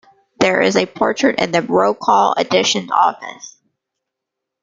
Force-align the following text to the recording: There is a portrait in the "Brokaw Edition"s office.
There 0.39 0.61
is 0.63 0.77
a 0.77 0.87
portrait 0.87 1.37
in 1.37 1.51
the 1.51 1.61
"Brokaw 1.61 2.33
Edition"s 2.35 2.89
office. 2.89 3.55